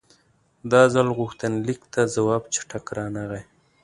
[0.71, 3.43] دا ځل غوښتنلیک ته ځواب چټک رانغی.